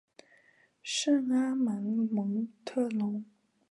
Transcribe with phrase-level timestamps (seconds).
[0.81, 1.79] 圣阿芒
[2.11, 3.23] 蒙特龙。